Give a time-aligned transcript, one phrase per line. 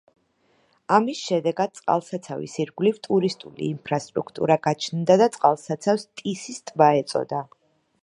[0.95, 7.49] ამის შედეგად წყალსაცავის ირგვლივ ტურისტული ინფრასტრუქტურა გაჩნდა და წყალსაცავს ტისის ტბა ეწოდა.